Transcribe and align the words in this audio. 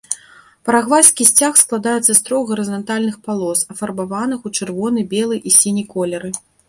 Парагвайскі 0.67 1.25
сцяг 1.31 1.59
складаецца 1.63 2.07
з 2.07 2.15
трох 2.29 2.43
гарызантальных 2.53 3.15
палос, 3.27 3.59
афарбаваных 3.75 4.39
ў 4.51 4.59
чырвоны, 4.59 4.99
белы 5.13 5.35
і 5.51 5.55
сіні 5.59 5.83
колеры. 5.93 6.29